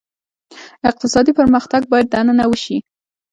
اقتصادي 0.89 1.31
پرمختګ 1.39 1.81
باید 1.91 2.07
دننه 2.13 2.45
وشي. 2.47 2.77